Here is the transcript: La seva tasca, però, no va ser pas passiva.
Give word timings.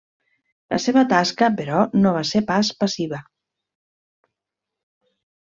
La 0.73 0.79
seva 0.85 1.03
tasca, 1.11 1.49
però, 1.59 1.83
no 2.05 2.15
va 2.17 2.25
ser 2.31 2.43
pas 2.53 2.73
passiva. 2.81 3.23